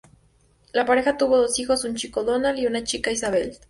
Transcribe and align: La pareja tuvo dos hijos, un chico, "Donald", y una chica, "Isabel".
La 0.73 0.83
pareja 0.87 1.15
tuvo 1.15 1.37
dos 1.37 1.59
hijos, 1.59 1.83
un 1.83 1.93
chico, 1.95 2.23
"Donald", 2.23 2.57
y 2.57 2.65
una 2.65 2.83
chica, 2.83 3.11
"Isabel". 3.11 3.59